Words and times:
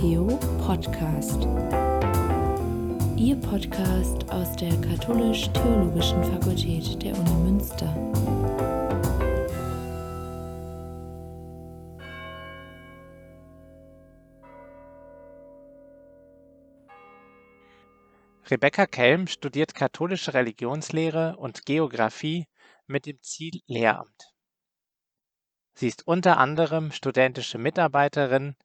Theo 0.00 0.28
Podcast. 0.64 1.42
Ihr 3.18 3.36
Podcast 3.36 4.30
aus 4.30 4.56
der 4.56 4.70
Katholisch-Theologischen 4.80 6.24
Fakultät 6.24 7.02
der 7.02 7.12
Uni 7.18 7.34
Münster. 7.44 7.94
Rebecca 18.50 18.86
Kelm 18.86 19.26
studiert 19.26 19.74
katholische 19.74 20.32
Religionslehre 20.32 21.36
und 21.36 21.66
Geographie 21.66 22.46
mit 22.86 23.04
dem 23.04 23.20
Ziel 23.20 23.60
Lehramt. 23.66 24.32
Sie 25.74 25.88
ist 25.88 26.06
unter 26.06 26.38
anderem 26.38 26.90
studentische 26.90 27.58
Mitarbeiterin 27.58 28.56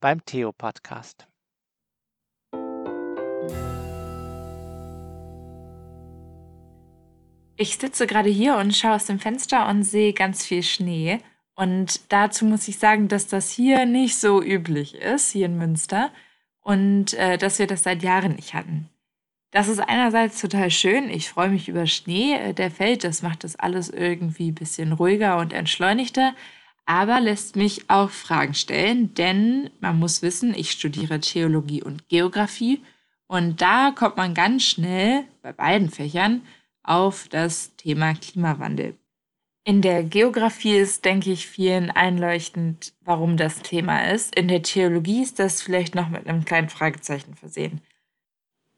beim 0.00 0.24
Theo-Podcast. 0.24 1.26
Ich 7.56 7.76
sitze 7.76 8.06
gerade 8.06 8.30
hier 8.30 8.56
und 8.56 8.74
schaue 8.74 8.94
aus 8.94 9.04
dem 9.04 9.18
Fenster 9.18 9.68
und 9.68 9.82
sehe 9.82 10.14
ganz 10.14 10.46
viel 10.46 10.62
Schnee. 10.62 11.18
Und 11.54 12.10
dazu 12.10 12.46
muss 12.46 12.66
ich 12.68 12.78
sagen, 12.78 13.08
dass 13.08 13.26
das 13.26 13.50
hier 13.50 13.84
nicht 13.84 14.18
so 14.18 14.42
üblich 14.42 14.94
ist, 14.94 15.30
hier 15.30 15.44
in 15.44 15.58
Münster. 15.58 16.10
Und 16.62 17.12
äh, 17.14 17.36
dass 17.36 17.58
wir 17.58 17.66
das 17.66 17.82
seit 17.82 18.02
Jahren 18.02 18.36
nicht 18.36 18.54
hatten. 18.54 18.88
Das 19.50 19.68
ist 19.68 19.80
einerseits 19.80 20.40
total 20.40 20.70
schön. 20.70 21.10
Ich 21.10 21.28
freue 21.28 21.50
mich 21.50 21.68
über 21.68 21.86
Schnee, 21.86 22.34
äh, 22.34 22.54
der 22.54 22.70
fällt. 22.70 23.04
Das 23.04 23.20
macht 23.20 23.44
das 23.44 23.56
alles 23.56 23.90
irgendwie 23.90 24.52
ein 24.52 24.54
bisschen 24.54 24.92
ruhiger 24.92 25.36
und 25.38 25.52
entschleunigter 25.52 26.34
aber 26.86 27.20
lässt 27.20 27.56
mich 27.56 27.88
auch 27.88 28.10
Fragen 28.10 28.54
stellen, 28.54 29.14
denn 29.14 29.70
man 29.80 29.98
muss 29.98 30.22
wissen, 30.22 30.54
ich 30.54 30.70
studiere 30.70 31.20
Theologie 31.20 31.82
und 31.82 32.08
Geographie 32.08 32.82
und 33.26 33.62
da 33.62 33.92
kommt 33.92 34.16
man 34.16 34.34
ganz 34.34 34.64
schnell 34.64 35.24
bei 35.42 35.52
beiden 35.52 35.88
Fächern 35.88 36.42
auf 36.82 37.28
das 37.28 37.76
Thema 37.76 38.14
Klimawandel. 38.14 38.96
In 39.62 39.82
der 39.82 40.02
Geographie 40.02 40.76
ist, 40.76 41.04
denke 41.04 41.30
ich, 41.30 41.46
vielen 41.46 41.90
einleuchtend, 41.90 42.94
warum 43.02 43.36
das 43.36 43.60
Thema 43.60 44.10
ist. 44.10 44.34
In 44.34 44.48
der 44.48 44.62
Theologie 44.62 45.22
ist 45.22 45.38
das 45.38 45.62
vielleicht 45.62 45.94
noch 45.94 46.08
mit 46.08 46.26
einem 46.26 46.44
kleinen 46.44 46.70
Fragezeichen 46.70 47.34
versehen. 47.34 47.80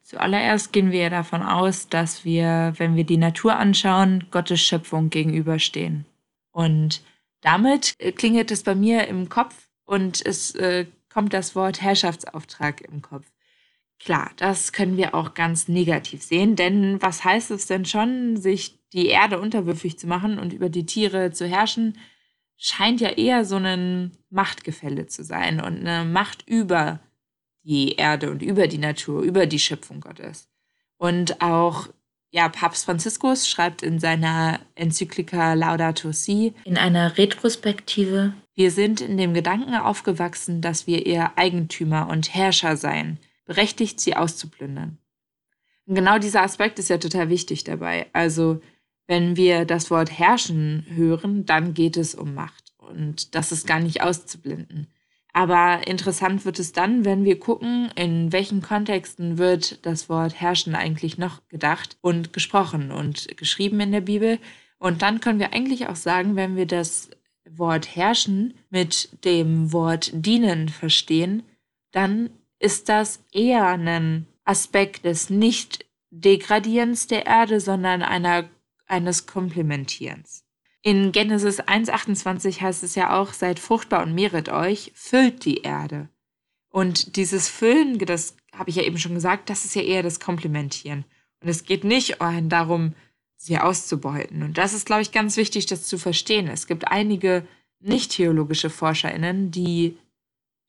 Zuallererst 0.03 0.73
gehen 0.73 0.91
wir 0.91 1.09
davon 1.09 1.41
aus, 1.41 1.87
dass 1.87 2.25
wir, 2.25 2.73
wenn 2.77 2.95
wir 2.95 3.05
die 3.05 3.17
Natur 3.17 3.55
anschauen, 3.55 4.25
Gottes 4.29 4.61
Schöpfung 4.61 5.09
gegenüberstehen. 5.09 6.05
Und 6.51 7.01
damit 7.43 7.93
äh, 7.99 8.11
klingelt 8.11 8.51
es 8.51 8.63
bei 8.63 8.73
mir 8.73 9.07
im 9.07 9.29
Kopf 9.29 9.69
und 9.85 10.25
es 10.25 10.55
äh, 10.55 10.87
kommt 11.09 11.33
das 11.33 11.55
Wort 11.55 11.81
Herrschaftsauftrag 11.81 12.81
im 12.81 13.01
Kopf. 13.01 13.31
Klar, 13.99 14.31
das 14.37 14.73
können 14.73 14.97
wir 14.97 15.13
auch 15.13 15.33
ganz 15.33 15.67
negativ 15.67 16.23
sehen, 16.23 16.55
denn 16.55 17.01
was 17.01 17.23
heißt 17.23 17.51
es 17.51 17.67
denn 17.67 17.85
schon, 17.85 18.37
sich 18.37 18.79
die 18.91 19.07
Erde 19.07 19.39
unterwürfig 19.39 19.97
zu 19.99 20.07
machen 20.07 20.39
und 20.39 20.51
über 20.51 20.69
die 20.69 20.85
Tiere 20.85 21.31
zu 21.31 21.47
herrschen, 21.47 21.97
scheint 22.57 23.01
ja 23.01 23.09
eher 23.09 23.45
so 23.45 23.57
ein 23.57 24.11
Machtgefälle 24.29 25.07
zu 25.07 25.23
sein 25.23 25.59
und 25.59 25.79
eine 25.85 26.05
Macht 26.05 26.47
über 26.47 26.99
die 27.63 27.95
Erde 27.95 28.31
und 28.31 28.41
über 28.41 28.67
die 28.67 28.77
Natur, 28.77 29.21
über 29.21 29.45
die 29.45 29.59
Schöpfung 29.59 30.01
Gottes. 30.01 30.49
Und 30.97 31.41
auch 31.41 31.87
ja, 32.33 32.49
Papst 32.49 32.85
Franziskus 32.85 33.47
schreibt 33.47 33.83
in 33.83 33.99
seiner 33.99 34.59
Enzyklika 34.73 35.53
Laudato 35.53 36.11
Si 36.11 36.55
in 36.65 36.79
einer 36.79 37.15
Retrospektive, 37.15 38.33
wir 38.55 38.71
sind 38.71 39.01
in 39.01 39.17
dem 39.17 39.35
Gedanken 39.35 39.75
aufgewachsen, 39.75 40.59
dass 40.59 40.87
wir 40.87 41.05
ihr 41.05 41.37
Eigentümer 41.37 42.09
und 42.09 42.33
Herrscher 42.33 42.75
seien, 42.75 43.19
berechtigt 43.45 43.99
sie 43.99 44.15
auszuplündern. 44.15 44.97
Und 45.85 45.93
genau 45.93 46.17
dieser 46.17 46.41
Aspekt 46.41 46.79
ist 46.79 46.89
ja 46.89 46.97
total 46.97 47.29
wichtig 47.29 47.65
dabei. 47.65 48.07
Also, 48.13 48.61
wenn 49.05 49.35
wir 49.35 49.65
das 49.65 49.91
Wort 49.91 50.17
herrschen 50.17 50.87
hören, 50.89 51.45
dann 51.45 51.75
geht 51.75 51.97
es 51.97 52.15
um 52.15 52.33
Macht. 52.33 52.73
Und 52.77 53.35
das 53.35 53.51
ist 53.51 53.67
gar 53.67 53.79
nicht 53.79 54.01
auszublenden. 54.01 54.87
Aber 55.33 55.87
interessant 55.87 56.45
wird 56.45 56.59
es 56.59 56.73
dann, 56.73 57.05
wenn 57.05 57.25
wir 57.25 57.39
gucken, 57.39 57.89
in 57.95 58.31
welchen 58.31 58.61
Kontexten 58.61 59.39
wird 59.39 59.83
das 59.83 60.07
Wort 60.07 60.39
herrschen 60.39 60.75
eigentlich 60.75 61.17
noch 61.17 61.47
gedacht 61.47 61.97
und 62.01 62.33
gesprochen 62.33 62.91
und 62.91 63.35
geschrieben 63.35 63.79
in 63.79 63.91
der 63.91 64.01
Bibel. 64.01 64.37
Und 64.77 65.01
dann 65.01 65.21
können 65.21 65.39
wir 65.39 65.51
eigentlich 65.51 65.87
auch 65.87 65.95
sagen, 65.95 66.35
wenn 66.35 66.55
wir 66.55 66.67
das 66.67 67.09
Wort 67.49 67.95
herrschen 67.95 68.53
mit 68.69 69.09
dem 69.25 69.73
Wort 69.73 70.11
dienen 70.13 70.69
verstehen, 70.69 71.41
dann 71.91 72.29
ist 72.59 72.87
das 72.87 73.23
eher 73.31 73.67
ein 73.67 74.27
Aspekt 74.45 75.03
des 75.03 75.31
Nicht-Degradierens 75.31 77.07
der 77.07 77.25
Erde, 77.25 77.59
sondern 77.59 78.03
einer, 78.03 78.49
eines 78.85 79.25
Komplementierens. 79.25 80.42
In 80.85 81.13
Genesis 81.13 81.61
1,28 81.61 82.59
heißt 82.59 82.83
es 82.83 82.95
ja 82.95 83.17
auch, 83.17 83.31
seid 83.31 83.57
fruchtbar 83.57 84.03
und 84.03 84.13
mehret 84.13 84.49
euch, 84.49 84.91
füllt 84.93 85.45
die 85.45 85.61
Erde. 85.61 86.09
Und 86.69 87.15
dieses 87.15 87.47
Füllen, 87.47 87.97
das 87.99 88.35
habe 88.53 88.69
ich 88.69 88.75
ja 88.75 88.83
eben 88.83 88.97
schon 88.97 89.13
gesagt, 89.13 89.49
das 89.49 89.63
ist 89.63 89.75
ja 89.75 89.81
eher 89.81 90.03
das 90.03 90.19
Komplementieren. 90.19 91.05
Und 91.41 91.47
es 91.47 91.63
geht 91.63 91.85
nicht 91.85 92.17
darum, 92.19 92.95
sie 93.37 93.57
auszubeuten. 93.57 94.43
Und 94.43 94.57
das 94.57 94.73
ist, 94.73 94.85
glaube 94.85 95.01
ich, 95.01 95.13
ganz 95.13 95.37
wichtig, 95.37 95.67
das 95.67 95.87
zu 95.87 95.97
verstehen. 95.97 96.47
Es 96.47 96.67
gibt 96.67 96.89
einige 96.89 97.47
nicht-theologische 97.79 98.69
ForscherInnen, 98.69 99.51
die 99.51 99.97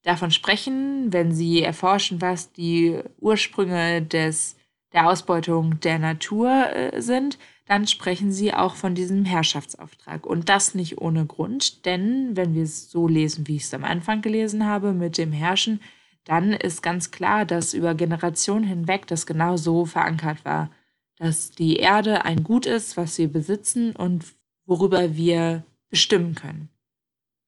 davon 0.02 0.30
sprechen, 0.30 1.12
wenn 1.12 1.32
sie 1.32 1.62
erforschen, 1.62 2.20
was 2.20 2.52
die 2.52 3.00
Ursprünge 3.18 4.02
des, 4.02 4.56
der 4.92 5.08
Ausbeutung 5.08 5.80
der 5.80 5.98
Natur 5.98 6.70
äh, 6.72 7.00
sind, 7.00 7.38
dann 7.66 7.86
sprechen 7.86 8.30
sie 8.30 8.52
auch 8.52 8.74
von 8.74 8.94
diesem 8.94 9.24
Herrschaftsauftrag. 9.24 10.26
Und 10.26 10.48
das 10.48 10.74
nicht 10.74 10.98
ohne 10.98 11.24
Grund, 11.24 11.86
denn 11.86 12.36
wenn 12.36 12.54
wir 12.54 12.62
es 12.62 12.90
so 12.90 13.08
lesen, 13.08 13.46
wie 13.48 13.56
ich 13.56 13.64
es 13.64 13.74
am 13.74 13.84
Anfang 13.84 14.20
gelesen 14.20 14.66
habe, 14.66 14.92
mit 14.92 15.16
dem 15.16 15.32
Herrschen, 15.32 15.80
dann 16.24 16.52
ist 16.52 16.82
ganz 16.82 17.10
klar, 17.10 17.44
dass 17.44 17.74
über 17.74 17.94
Generationen 17.94 18.64
hinweg 18.64 19.06
das 19.06 19.26
genau 19.26 19.56
so 19.56 19.84
verankert 19.84 20.44
war, 20.44 20.70
dass 21.16 21.50
die 21.50 21.76
Erde 21.76 22.24
ein 22.24 22.42
Gut 22.44 22.66
ist, 22.66 22.96
was 22.96 23.18
wir 23.18 23.28
besitzen 23.28 23.94
und 23.94 24.24
worüber 24.66 25.16
wir 25.16 25.64
bestimmen 25.88 26.34
können. 26.34 26.68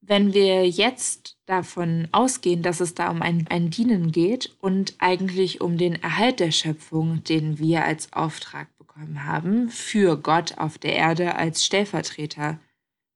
Wenn 0.01 0.33
wir 0.33 0.67
jetzt 0.67 1.37
davon 1.47 2.07
ausgehen, 2.11 2.61
dass 2.61 2.79
es 2.79 2.93
da 2.93 3.09
um 3.09 3.21
ein, 3.21 3.45
ein 3.49 3.71
Dienen 3.71 4.11
geht 4.11 4.55
und 4.61 4.95
eigentlich 4.99 5.59
um 5.59 5.77
den 5.77 5.95
Erhalt 5.95 6.39
der 6.39 6.51
Schöpfung, 6.51 7.23
den 7.23 7.59
wir 7.59 7.83
als 7.83 8.13
Auftrag 8.13 8.69
bekommen 8.97 9.25
haben 9.25 9.69
für 9.69 10.17
Gott 10.17 10.57
auf 10.57 10.77
der 10.77 10.95
Erde 10.95 11.35
als 11.35 11.65
Stellvertreter, 11.65 12.59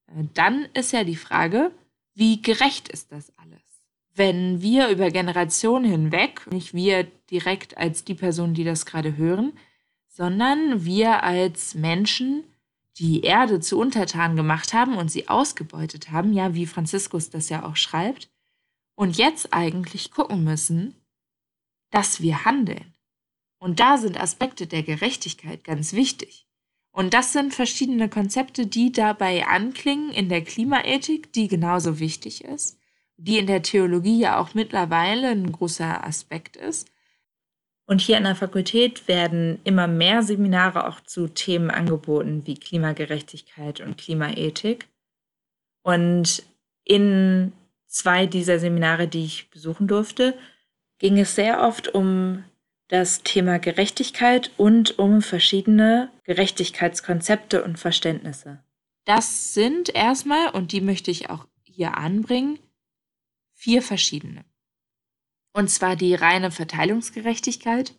äh, 0.07 0.23
dann 0.33 0.67
ist 0.73 0.91
ja 0.91 1.03
die 1.03 1.15
Frage, 1.15 1.71
wie 2.13 2.41
gerecht 2.41 2.89
ist 2.89 3.11
das 3.11 3.31
alles? 3.37 3.61
Wenn 4.13 4.61
wir 4.61 4.89
über 4.89 5.09
Generationen 5.09 5.85
hinweg, 5.85 6.45
nicht 6.51 6.73
wir 6.73 7.05
direkt 7.29 7.77
als 7.77 8.03
die 8.03 8.13
Person, 8.13 8.53
die 8.53 8.65
das 8.65 8.85
gerade 8.85 9.15
hören, 9.15 9.53
sondern 10.07 10.83
wir 10.83 11.23
als 11.23 11.75
Menschen 11.75 12.43
die 12.97 13.21
Erde 13.21 13.61
zu 13.61 13.79
Untertanen 13.79 14.35
gemacht 14.35 14.73
haben 14.73 14.97
und 14.97 15.09
sie 15.09 15.29
ausgebeutet 15.29 16.11
haben, 16.11 16.33
ja, 16.33 16.53
wie 16.53 16.67
Franziskus 16.67 17.29
das 17.29 17.47
ja 17.47 17.65
auch 17.65 17.77
schreibt, 17.77 18.29
und 18.95 19.17
jetzt 19.17 19.53
eigentlich 19.53 20.11
gucken 20.11 20.43
müssen, 20.43 20.93
dass 21.89 22.21
wir 22.21 22.43
handeln. 22.43 22.90
Und 23.61 23.79
da 23.79 23.97
sind 23.97 24.19
Aspekte 24.19 24.65
der 24.65 24.81
Gerechtigkeit 24.81 25.63
ganz 25.63 25.93
wichtig. 25.93 26.47
Und 26.91 27.13
das 27.13 27.31
sind 27.31 27.53
verschiedene 27.53 28.09
Konzepte, 28.09 28.65
die 28.65 28.91
dabei 28.91 29.45
anklingen 29.45 30.09
in 30.11 30.29
der 30.29 30.43
Klimaethik, 30.43 31.31
die 31.31 31.47
genauso 31.47 31.99
wichtig 31.99 32.43
ist, 32.43 32.79
die 33.17 33.37
in 33.37 33.45
der 33.45 33.61
Theologie 33.61 34.19
ja 34.19 34.39
auch 34.39 34.55
mittlerweile 34.55 35.29
ein 35.29 35.51
großer 35.51 36.03
Aspekt 36.03 36.57
ist. 36.57 36.91
Und 37.85 38.01
hier 38.01 38.17
an 38.17 38.23
der 38.23 38.35
Fakultät 38.35 39.07
werden 39.07 39.59
immer 39.63 39.87
mehr 39.87 40.23
Seminare 40.23 40.87
auch 40.87 40.99
zu 41.01 41.27
Themen 41.27 41.69
angeboten 41.69 42.41
wie 42.47 42.55
Klimagerechtigkeit 42.55 43.79
und 43.79 43.99
Klimaethik. 43.99 44.87
Und 45.83 46.43
in 46.83 47.53
zwei 47.85 48.25
dieser 48.25 48.57
Seminare, 48.57 49.07
die 49.07 49.23
ich 49.23 49.51
besuchen 49.51 49.87
durfte, 49.87 50.35
ging 50.97 51.19
es 51.19 51.35
sehr 51.35 51.61
oft 51.61 51.93
um 51.93 52.43
das 52.91 53.23
Thema 53.23 53.57
Gerechtigkeit 53.57 54.51
und 54.57 54.99
um 54.99 55.21
verschiedene 55.21 56.11
Gerechtigkeitskonzepte 56.25 57.63
und 57.63 57.79
Verständnisse. 57.79 58.61
Das 59.05 59.53
sind 59.53 59.95
erstmal, 59.95 60.49
und 60.49 60.73
die 60.73 60.81
möchte 60.81 61.09
ich 61.09 61.29
auch 61.29 61.47
hier 61.63 61.95
anbringen, 61.95 62.59
vier 63.53 63.81
verschiedene. 63.81 64.43
Und 65.53 65.69
zwar 65.69 65.95
die 65.95 66.15
reine 66.15 66.51
Verteilungsgerechtigkeit, 66.51 67.95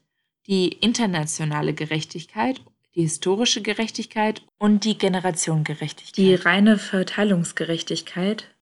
die 0.47 0.69
internationale 0.69 1.73
Gerechtigkeit, 1.73 2.61
die 2.95 3.03
historische 3.03 3.63
Gerechtigkeit 3.63 4.43
und 4.59 4.85
die 4.85 4.99
Generationengerechtigkeit. 4.99 6.19
Die 6.19 6.35
reine 6.35 6.77
Verteilungsgerechtigkeit 6.77 8.55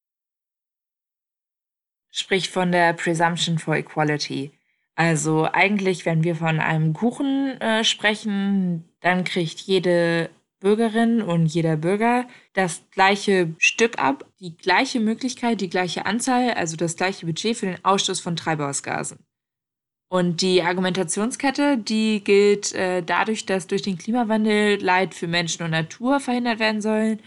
spricht 2.13 2.53
von 2.53 2.71
der 2.71 2.93
Presumption 2.93 3.59
for 3.59 3.75
Equality. 3.75 4.53
Also 5.01 5.49
eigentlich, 5.51 6.05
wenn 6.05 6.25
wir 6.25 6.37
von 6.37 6.61
einem 6.61 6.93
Kuchen 6.93 7.59
äh, 7.63 7.85
sprechen, 7.85 8.85
dann 9.01 9.25
kriegt 9.25 9.59
jede 9.61 10.29
Bürgerin 10.61 11.23
und 11.23 11.47
jeder 11.47 11.79
Bürger 11.79 12.27
das 12.53 12.83
gleiche 12.91 13.55
Stück 13.57 13.99
ab, 13.99 14.27
die 14.41 14.55
gleiche 14.55 15.01
Möglichkeit, 15.01 15.63
die 15.63 15.71
gleiche 15.71 16.05
Anzahl, 16.05 16.51
also 16.51 16.77
das 16.77 16.97
gleiche 16.97 17.25
Budget 17.25 17.57
für 17.57 17.65
den 17.65 17.83
Ausstoß 17.83 18.21
von 18.21 18.37
Treibhausgasen. 18.37 19.17
Und 20.11 20.43
die 20.43 20.63
Argumentationskette, 20.63 21.79
die 21.79 22.23
gilt 22.23 22.75
äh, 22.75 23.03
dadurch, 23.03 23.47
dass 23.47 23.67
durch 23.67 23.81
den 23.81 23.97
Klimawandel 23.97 24.83
Leid 24.83 25.15
für 25.15 25.29
Menschen 25.29 25.63
und 25.63 25.71
Natur 25.71 26.21
verhindert 26.21 26.59
werden 26.59 26.83
sollen, 26.83 27.21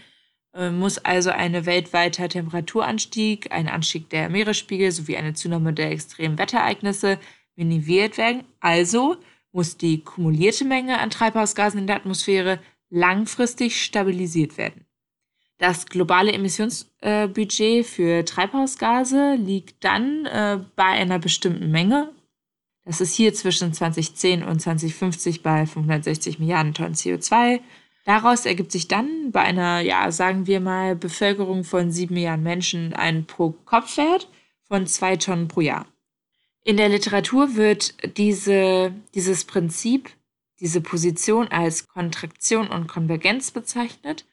äh, 0.54 0.70
muss 0.70 0.98
also 0.98 1.30
ein 1.30 1.66
weltweiter 1.66 2.28
Temperaturanstieg, 2.28 3.50
ein 3.50 3.66
Anstieg 3.66 4.10
der 4.10 4.30
Meeresspiegel 4.30 4.92
sowie 4.92 5.16
eine 5.16 5.34
Zunahme 5.34 5.72
der 5.72 5.90
extremen 5.90 6.38
Wetterereignisse 6.38 7.18
minimiert 7.56 8.18
werden. 8.18 8.44
Also 8.60 9.16
muss 9.52 9.76
die 9.76 10.02
kumulierte 10.02 10.64
Menge 10.64 10.98
an 10.98 11.10
Treibhausgasen 11.10 11.80
in 11.80 11.86
der 11.86 11.96
Atmosphäre 11.96 12.58
langfristig 12.90 13.82
stabilisiert 13.82 14.58
werden. 14.58 14.84
Das 15.58 15.86
globale 15.86 16.32
Emissionsbudget 16.32 17.86
für 17.86 18.24
Treibhausgase 18.24 19.36
liegt 19.36 19.84
dann 19.84 20.26
äh, 20.26 20.58
bei 20.74 20.84
einer 20.84 21.18
bestimmten 21.18 21.70
Menge. 21.70 22.10
Das 22.84 23.00
ist 23.00 23.14
hier 23.14 23.32
zwischen 23.32 23.72
2010 23.72 24.42
und 24.42 24.60
2050 24.60 25.42
bei 25.42 25.64
560 25.64 26.38
Milliarden 26.38 26.74
Tonnen 26.74 26.94
CO2. 26.94 27.60
Daraus 28.04 28.44
ergibt 28.44 28.72
sich 28.72 28.88
dann 28.88 29.30
bei 29.30 29.40
einer, 29.40 29.80
ja, 29.80 30.10
sagen 30.10 30.46
wir 30.46 30.60
mal, 30.60 30.94
Bevölkerung 30.94 31.64
von 31.64 31.90
7 31.90 32.12
Milliarden 32.12 32.42
Menschen 32.42 32.92
ein 32.92 33.24
Pro-Kopf-Wert 33.24 34.28
von 34.68 34.86
2 34.86 35.16
Tonnen 35.16 35.48
pro 35.48 35.62
Jahr. 35.62 35.86
In 36.66 36.78
der 36.78 36.88
Literatur 36.88 37.56
wird 37.56 38.16
diese, 38.16 38.94
dieses 39.14 39.44
Prinzip, 39.44 40.08
diese 40.60 40.80
Position 40.80 41.48
als 41.48 41.88
Kontraktion 41.88 42.68
und 42.68 42.86
Konvergenz 42.86 43.50
bezeichnet. 43.50 44.24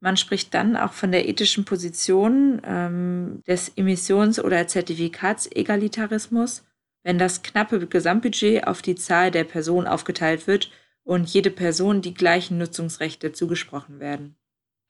Man 0.00 0.16
spricht 0.16 0.52
dann 0.52 0.76
auch 0.76 0.92
von 0.92 1.12
der 1.12 1.28
ethischen 1.28 1.64
Position 1.64 2.60
ähm, 2.64 3.44
des 3.46 3.68
Emissions- 3.76 4.42
oder 4.42 4.66
Zertifikatsegalitarismus, 4.66 6.64
wenn 7.04 7.18
das 7.18 7.42
knappe 7.42 7.86
Gesamtbudget 7.86 8.66
auf 8.66 8.82
die 8.82 8.96
Zahl 8.96 9.30
der 9.30 9.44
Personen 9.44 9.86
aufgeteilt 9.86 10.48
wird 10.48 10.72
und 11.04 11.28
jede 11.28 11.50
Person 11.50 12.02
die 12.02 12.14
gleichen 12.14 12.58
Nutzungsrechte 12.58 13.32
zugesprochen 13.32 14.00
werden. 14.00 14.34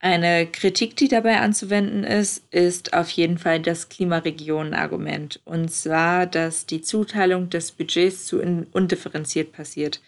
Eine 0.03 0.47
Kritik, 0.47 0.95
die 0.95 1.07
dabei 1.07 1.41
anzuwenden 1.41 2.03
ist, 2.03 2.51
ist 2.51 2.93
auf 2.93 3.11
jeden 3.11 3.37
Fall 3.37 3.59
das 3.59 3.87
Klimaregionen-Argument. 3.87 5.39
Und 5.45 5.71
zwar, 5.71 6.25
dass 6.25 6.65
die 6.65 6.81
Zuteilung 6.81 7.51
des 7.51 7.71
Budgets 7.71 8.25
zu 8.25 8.41
undifferenziert 8.41 9.51
passiert. 9.51 10.01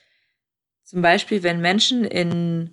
Zum 0.83 1.03
Beispiel, 1.03 1.43
wenn 1.43 1.61
Menschen 1.61 2.05
in 2.05 2.71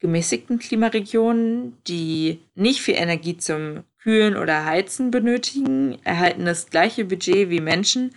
gemäßigten 0.00 0.58
Klimaregionen, 0.58 1.76
die 1.86 2.40
nicht 2.56 2.80
viel 2.80 2.96
Energie 2.96 3.36
zum 3.36 3.84
Kühlen 3.98 4.36
oder 4.36 4.64
Heizen 4.64 5.12
benötigen, 5.12 6.00
erhalten 6.02 6.46
das 6.46 6.68
gleiche 6.68 7.04
Budget 7.04 7.50
wie 7.50 7.60
Menschen, 7.60 8.12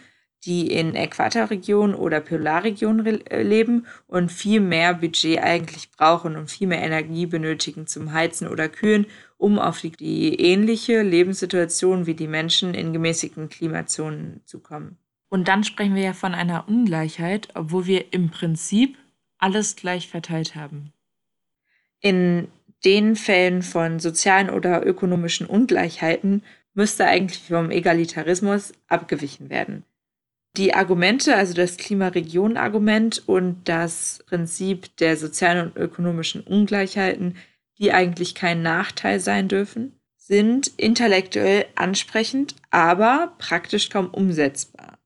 die 0.45 0.67
in 0.67 0.95
Äquatorregionen 0.95 1.95
oder 1.95 2.19
Polarregionen 2.19 3.25
äh, 3.27 3.43
leben 3.43 3.85
und 4.07 4.31
viel 4.31 4.59
mehr 4.59 4.93
Budget 4.93 5.39
eigentlich 5.39 5.89
brauchen 5.91 6.35
und 6.35 6.51
viel 6.51 6.67
mehr 6.67 6.81
Energie 6.81 7.25
benötigen 7.25 7.87
zum 7.87 8.11
Heizen 8.11 8.47
oder 8.47 8.67
Kühlen, 8.67 9.05
um 9.37 9.57
auf 9.57 9.79
die, 9.79 9.91
die 9.91 10.39
ähnliche 10.39 11.01
Lebenssituation 11.01 12.05
wie 12.05 12.13
die 12.13 12.27
Menschen 12.27 12.73
in 12.73 12.91
gemäßigten 12.91 13.49
Klimazonen 13.49 14.41
zu 14.45 14.59
kommen. 14.59 14.97
Und 15.29 15.47
dann 15.47 15.63
sprechen 15.63 15.95
wir 15.95 16.03
ja 16.03 16.13
von 16.13 16.35
einer 16.35 16.67
Ungleichheit, 16.67 17.47
obwohl 17.55 17.85
wir 17.85 18.13
im 18.13 18.29
Prinzip 18.29 18.97
alles 19.37 19.75
gleich 19.75 20.09
verteilt 20.09 20.55
haben. 20.55 20.91
In 22.01 22.49
den 22.83 23.15
Fällen 23.15 23.61
von 23.61 23.99
sozialen 23.99 24.49
oder 24.49 24.85
ökonomischen 24.85 25.47
Ungleichheiten 25.47 26.43
müsste 26.73 27.05
eigentlich 27.05 27.43
vom 27.47 27.71
Egalitarismus 27.71 28.73
abgewichen 28.87 29.49
werden 29.49 29.85
die 30.57 30.73
Argumente, 30.73 31.35
also 31.35 31.53
das 31.53 31.77
Klimaregion-Argument 31.77 33.23
und 33.27 33.61
das 33.65 34.23
Prinzip 34.27 34.95
der 34.97 35.17
sozialen 35.17 35.67
und 35.67 35.77
ökonomischen 35.77 36.41
Ungleichheiten, 36.41 37.37
die 37.79 37.91
eigentlich 37.91 38.35
kein 38.35 38.61
Nachteil 38.61 39.19
sein 39.19 39.47
dürfen, 39.47 39.99
sind 40.15 40.67
intellektuell 40.77 41.65
ansprechend, 41.75 42.55
aber 42.69 43.33
praktisch 43.39 43.89
kaum 43.89 44.09
umsetzbar. 44.09 44.99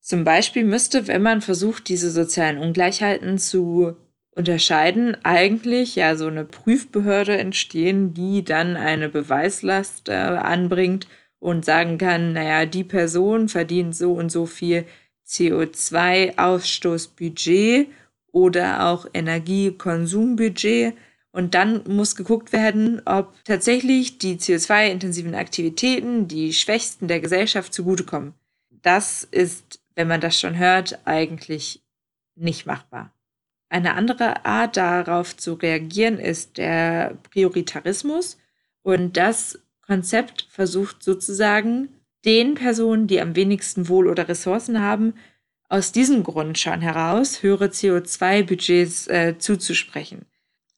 Zum 0.00 0.24
Beispiel 0.24 0.64
müsste, 0.64 1.06
wenn 1.06 1.22
man 1.22 1.40
versucht, 1.40 1.88
diese 1.88 2.10
sozialen 2.10 2.58
Ungleichheiten 2.58 3.38
zu 3.38 3.96
unterscheiden, 4.32 5.16
eigentlich 5.24 5.96
ja 5.96 6.16
so 6.16 6.26
eine 6.26 6.44
Prüfbehörde 6.44 7.38
entstehen, 7.38 8.12
die 8.12 8.44
dann 8.44 8.76
eine 8.76 9.08
Beweislast 9.08 10.08
äh, 10.08 10.12
anbringt 10.12 11.06
und 11.44 11.64
sagen 11.66 11.98
kann, 11.98 12.32
naja, 12.32 12.64
die 12.64 12.84
Person 12.84 13.50
verdient 13.50 13.94
so 13.94 14.14
und 14.14 14.32
so 14.32 14.46
viel 14.46 14.86
CO2-Ausstoßbudget 15.26 17.88
oder 18.32 18.86
auch 18.86 19.06
Energiekonsumbudget. 19.12 20.94
Und 21.32 21.54
dann 21.54 21.82
muss 21.86 22.16
geguckt 22.16 22.54
werden, 22.54 23.02
ob 23.04 23.34
tatsächlich 23.44 24.16
die 24.16 24.36
CO2-intensiven 24.36 25.34
Aktivitäten 25.34 26.28
die 26.28 26.54
Schwächsten 26.54 27.08
der 27.08 27.20
Gesellschaft 27.20 27.74
zugutekommen. 27.74 28.32
Das 28.70 29.28
ist, 29.30 29.80
wenn 29.96 30.08
man 30.08 30.22
das 30.22 30.40
schon 30.40 30.56
hört, 30.56 30.98
eigentlich 31.04 31.82
nicht 32.36 32.64
machbar. 32.64 33.12
Eine 33.68 33.96
andere 33.96 34.46
Art 34.46 34.78
darauf 34.78 35.36
zu 35.36 35.52
reagieren 35.54 36.18
ist 36.18 36.56
der 36.56 37.18
Prioritarismus. 37.30 38.38
Und 38.82 39.18
das 39.18 39.58
Konzept 39.86 40.46
versucht 40.50 41.02
sozusagen 41.02 41.88
den 42.24 42.54
Personen, 42.54 43.06
die 43.06 43.20
am 43.20 43.36
wenigsten 43.36 43.88
Wohl 43.88 44.08
oder 44.08 44.28
Ressourcen 44.28 44.80
haben, 44.80 45.14
aus 45.68 45.92
diesem 45.92 46.22
Grund 46.22 46.58
schon 46.58 46.80
heraus 46.80 47.42
höhere 47.42 47.66
CO2-Budgets 47.66 49.08
äh, 49.08 49.38
zuzusprechen. 49.38 50.26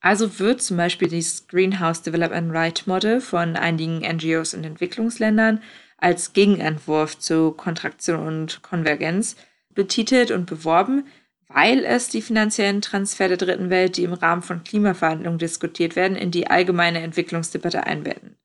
Also 0.01 0.39
wird 0.39 0.63
zum 0.63 0.77
Beispiel 0.77 1.09
das 1.09 1.47
Greenhouse 1.49 2.03
Development 2.03 2.53
Right 2.53 2.87
Model 2.87 3.21
von 3.21 3.57
einigen 3.57 3.99
NGOs 3.99 4.55
in 4.55 4.65
Entwicklungsländern 4.65 5.61
als 5.99 6.33
Gegenentwurf 6.33 7.19
zu 7.19 7.53
Kontraktion 7.53 8.27
und 8.27 8.63
Konvergenz 8.63 9.37
betitelt 9.75 10.31
und 10.31 10.47
beworben, 10.47 11.07
weil 11.49 11.85
es 11.85 12.09
die 12.09 12.23
finanziellen 12.23 12.83
Transfer 12.83 13.29
der 13.29 13.37
dritten 13.37 13.71
Welt, 13.71 13.97
die 13.97 14.05
im 14.05 14.13
Rahmen 14.13 14.43
von 14.43 14.65
Klimaverhandlungen 14.65 15.39
diskutiert 15.39 15.97
werden, 15.97 16.17
in 16.17 16.31
die 16.31 16.49
allgemeine 16.49 17.01
Entwicklungsdebatte 17.01 17.85
einbetten. 17.85 18.37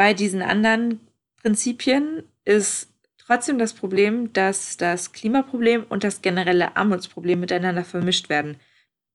Bei 0.00 0.14
diesen 0.14 0.40
anderen 0.40 0.98
Prinzipien 1.42 2.22
ist 2.46 2.88
trotzdem 3.18 3.58
das 3.58 3.74
Problem, 3.74 4.32
dass 4.32 4.78
das 4.78 5.12
Klimaproblem 5.12 5.84
und 5.90 6.04
das 6.04 6.22
generelle 6.22 6.74
Armutsproblem 6.74 7.38
miteinander 7.38 7.84
vermischt 7.84 8.30
werden. 8.30 8.56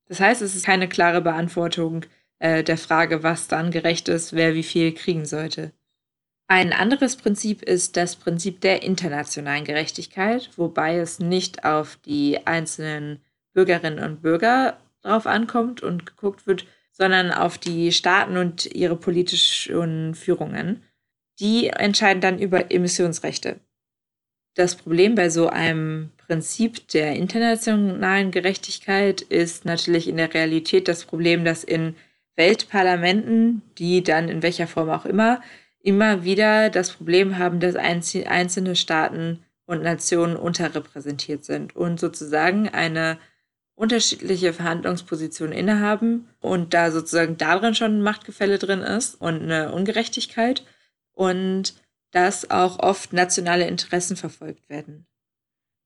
Das 0.07 0.19
heißt, 0.19 0.43
es 0.43 0.55
ist 0.55 0.63
keine 0.63 0.87
klare 0.87 1.23
Beantwortung 1.23 2.05
äh, 2.37 2.63
der 2.63 2.77
Frage, 2.77 3.23
was 3.23 3.47
dann 3.47 3.71
gerecht 3.71 4.09
ist, 4.09 4.33
wer 4.33 4.53
wie 4.53 4.61
viel 4.61 4.93
kriegen 4.93 5.25
sollte. 5.25 5.71
Ein 6.45 6.71
anderes 6.71 7.15
Prinzip 7.15 7.63
ist 7.63 7.97
das 7.97 8.15
Prinzip 8.15 8.61
der 8.61 8.83
internationalen 8.83 9.65
Gerechtigkeit, 9.65 10.51
wobei 10.55 10.97
es 10.97 11.17
nicht 11.17 11.65
auf 11.65 11.97
die 12.05 12.45
einzelnen 12.45 13.23
Bürgerinnen 13.55 14.03
und 14.03 14.21
Bürger 14.21 14.77
drauf 15.01 15.25
ankommt 15.25 15.81
und 15.81 16.05
geguckt 16.05 16.45
wird, 16.45 16.67
sondern 16.97 17.31
auf 17.31 17.57
die 17.57 17.91
Staaten 17.91 18.37
und 18.37 18.65
ihre 18.73 18.95
politischen 18.95 20.15
Führungen. 20.15 20.81
Die 21.39 21.67
entscheiden 21.67 22.21
dann 22.21 22.39
über 22.39 22.71
Emissionsrechte. 22.71 23.59
Das 24.55 24.75
Problem 24.75 25.15
bei 25.15 25.29
so 25.29 25.49
einem 25.49 26.11
Prinzip 26.17 26.87
der 26.87 27.13
internationalen 27.17 28.31
Gerechtigkeit 28.31 29.21
ist 29.21 29.65
natürlich 29.65 30.07
in 30.07 30.15
der 30.15 30.33
Realität 30.33 30.87
das 30.87 31.03
Problem, 31.03 31.43
dass 31.43 31.65
in 31.65 31.95
Weltparlamenten, 32.37 33.61
die 33.77 34.01
dann 34.01 34.29
in 34.29 34.41
welcher 34.41 34.67
Form 34.67 34.89
auch 34.89 35.05
immer, 35.05 35.41
immer 35.81 36.23
wieder 36.23 36.69
das 36.69 36.91
Problem 36.91 37.37
haben, 37.37 37.59
dass 37.59 37.75
einzelne 37.75 38.77
Staaten 38.77 39.43
und 39.65 39.83
Nationen 39.83 40.37
unterrepräsentiert 40.37 41.43
sind 41.43 41.75
und 41.75 41.99
sozusagen 41.99 42.69
eine 42.69 43.17
unterschiedliche 43.75 44.53
Verhandlungspositionen 44.53 45.55
innehaben 45.55 46.29
und 46.39 46.73
da 46.73 46.91
sozusagen 46.91 47.37
darin 47.37 47.75
schon 47.75 47.97
ein 47.97 48.01
Machtgefälle 48.01 48.57
drin 48.57 48.81
ist 48.81 49.15
und 49.15 49.43
eine 49.43 49.73
Ungerechtigkeit 49.73 50.65
und 51.13 51.75
dass 52.11 52.49
auch 52.49 52.79
oft 52.79 53.11
nationale 53.11 53.67
Interessen 53.67 54.15
verfolgt 54.15 54.69
werden. 54.69 55.05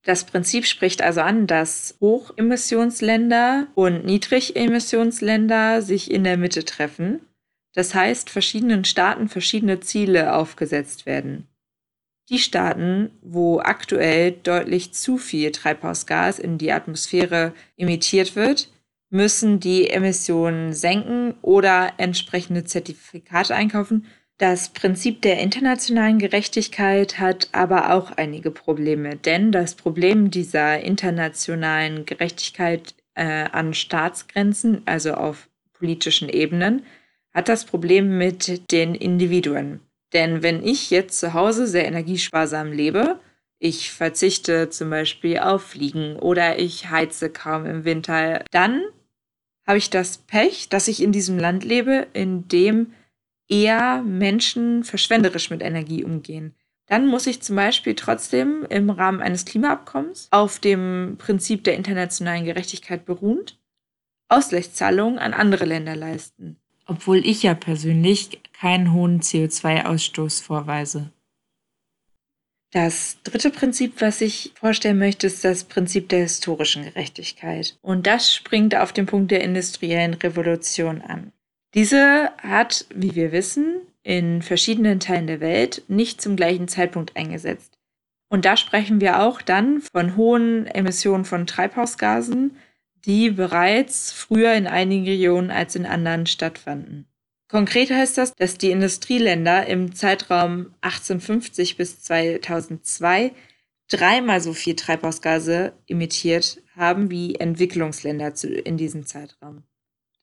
Das 0.04 0.24
Prinzip 0.24 0.66
spricht 0.66 1.02
also 1.02 1.22
an, 1.22 1.46
dass 1.46 1.98
Hochemissionsländer 2.00 3.68
und 3.76 4.06
Niedrigemissionsländer 4.06 5.82
sich 5.82 6.10
in 6.10 6.24
der 6.24 6.38
Mitte 6.38 6.64
treffen. 6.64 7.20
Das 7.74 7.94
heißt, 7.94 8.30
verschiedenen 8.30 8.86
Staaten 8.86 9.28
verschiedene 9.28 9.82
Ziele 9.82 10.36
aufgesetzt 10.36 11.06
werden. 11.06 11.49
Die 12.30 12.38
Staaten, 12.38 13.10
wo 13.22 13.60
aktuell 13.60 14.32
deutlich 14.32 14.94
zu 14.94 15.18
viel 15.18 15.52
Treibhausgas 15.52 16.38
in 16.38 16.60
die 16.60 16.72
Atmosphäre 16.72 17.54
emittiert 17.76 18.36
wird, 18.36 18.70
müssen 19.10 19.60
die 19.60 19.90
Emissionen 19.90 20.74
senken 20.74 21.34
oder 21.42 21.94
entsprechende 21.98 22.64
Zertifikate 22.64 23.56
einkaufen. 23.56 24.06
Das 24.38 24.70
Prinzip 24.70 25.24
der 25.24 25.40
internationalen 25.40 26.20
Gerechtigkeit 26.20 27.20
hat 27.20 27.50
aber 27.52 27.94
auch 27.94 28.12
einige 28.12 28.52
Probleme, 28.52 29.16
denn 29.16 29.52
das 29.52 29.74
Problem 29.74 30.30
dieser 30.30 30.82
internationalen 30.82 32.06
Gerechtigkeit 32.06 32.94
äh, 33.16 33.24
an 33.52 33.74
Staatsgrenzen, 33.74 34.84
also 34.86 35.16
auf 35.16 35.50
politischen 35.74 36.30
Ebenen, 36.30 36.86
hat 37.34 37.50
das 37.50 37.66
Problem 37.66 38.18
mit 38.18 38.72
den 38.72 38.96
Individuen. 38.96 39.82
Denn 40.14 40.42
wenn 40.44 40.64
ich 40.64 40.90
jetzt 40.90 41.20
zu 41.20 41.34
Hause 41.34 41.68
sehr 41.68 41.86
energiesparsam 41.86 42.72
lebe, 42.72 43.20
ich 43.60 43.92
verzichte 43.92 44.70
zum 44.70 44.90
Beispiel 44.90 45.40
auf 45.40 45.64
Fliegen 45.64 46.16
oder 46.16 46.60
ich 46.60 46.90
heize 46.90 47.30
kaum 47.30 47.66
im 47.66 47.84
Winter, 47.84 48.44
dann 48.52 48.82
habe 49.68 49.78
ich 49.78 49.90
das 49.90 50.18
Pech, 50.18 50.70
dass 50.70 50.88
ich 50.88 51.04
in 51.04 51.12
diesem 51.12 51.38
Land 51.38 51.64
lebe, 51.64 52.08
in 52.14 52.48
dem 52.48 52.94
eher 53.50 54.02
Menschen 54.02 54.84
verschwenderisch 54.84 55.50
mit 55.50 55.62
Energie 55.62 56.04
umgehen. 56.04 56.56
Dann 56.88 57.06
muss 57.06 57.28
ich 57.28 57.42
zum 57.42 57.56
Beispiel 57.56 57.94
trotzdem 57.94 58.66
im 58.70 58.90
Rahmen 58.90 59.22
eines 59.22 59.46
Klimaabkommens 59.46 60.28
auf 60.32 60.60
dem 60.60 61.18
Prinzip 61.20 61.64
der 61.64 61.76
internationalen 61.76 62.46
Gerechtigkeit 62.46 63.06
beruhend 63.06 63.60
Ausgleichszahlungen 64.28 65.20
an 65.20 65.34
andere 65.34 65.66
Länder 65.66 65.96
leisten. 65.96 66.58
Obwohl 66.88 67.24
ich 67.24 67.44
ja 67.44 67.54
persönlich 67.54 68.40
keinen 68.60 68.94
hohen 68.94 69.22
CO2-Ausstoß 69.22 70.44
vorweise. 70.44 71.12
Das 72.72 73.18
dritte 73.24 73.50
Prinzip, 73.50 74.00
was 74.00 74.22
ich 74.22 74.52
vorstellen 74.60 75.00
möchte, 75.00 75.26
ist 75.28 75.44
das 75.44 75.64
Prinzip 75.64 76.10
der 76.10 76.20
historischen 76.20 76.84
Gerechtigkeit. 76.84 77.78
Und 77.82 78.06
das 78.06 78.34
springt 78.34 78.76
auf 78.76 78.94
den 78.94 79.08
Punkt 79.08 79.32
der 79.32 79.42
industriellen 79.42 80.14
Revolution 80.14 81.02
an. 81.02 81.32
Diese 81.74 82.32
hat, 82.38 82.86
wie 82.94 83.16
wir 83.16 83.32
wissen, 83.32 83.82
in 84.04 84.42
verschiedenen 84.42 85.00
Teilen 85.00 85.28
der 85.28 85.40
Welt 85.40 85.84
nicht 85.88 86.22
zum 86.22 86.36
gleichen 86.36 86.68
Zeitpunkt 86.68 87.16
eingesetzt. 87.16 87.80
Und 88.30 88.46
da 88.46 88.56
sprechen 88.56 89.02
wir 89.02 89.22
auch 89.22 89.42
dann 89.42 89.82
von 89.82 90.16
hohen 90.16 90.68
Emissionen 90.68 91.26
von 91.26 91.48
Treibhausgasen, 91.48 92.56
die 93.06 93.32
bereits 93.32 94.12
früher 94.12 94.54
in 94.54 94.68
einigen 94.68 95.06
Regionen 95.06 95.50
als 95.50 95.76
in 95.76 95.88
anderen 95.88 96.28
stattfanden. 96.28 97.09
Konkret 97.50 97.90
heißt 97.90 98.18
das, 98.18 98.36
dass 98.36 98.60
die 98.60 98.70
Industrieländer 98.70 99.66
im 99.66 99.96
Zeitraum 99.96 100.68
1850 100.82 101.78
bis 101.78 102.00
2002 102.02 103.32
dreimal 103.90 104.40
so 104.40 104.54
viel 104.54 104.76
Treibhausgase 104.76 105.74
emittiert 105.88 106.62
haben 106.76 107.10
wie 107.10 107.36
Entwicklungsländer 107.36 108.34
in 108.64 108.78
diesem 108.78 109.08
Zeitraum. 109.08 109.64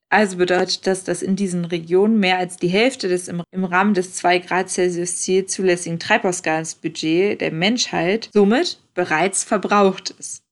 Also 0.09 0.37
bedeutet 0.37 0.87
das, 0.87 1.03
dass 1.03 1.21
in 1.21 1.35
diesen 1.35 1.65
Regionen 1.65 2.17
mehr 2.17 2.37
als 2.37 2.55
die 2.55 2.69
Hälfte 2.69 3.09
des 3.09 3.27
im, 3.27 3.43
im 3.51 3.65
Rahmen 3.65 3.93
des 3.93 4.13
2 4.13 4.39
Grad 4.39 4.69
Celsius 4.69 5.17
Ziel 5.17 5.45
zulässigen 5.47 5.99
Treibhausgasbudget 5.99 7.41
der 7.41 7.51
Menschheit 7.51 8.29
somit 8.33 8.79
bereits 8.93 9.43
verbraucht 9.43 10.11
ist. 10.11 10.43